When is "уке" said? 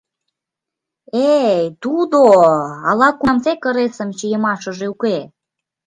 4.93-5.17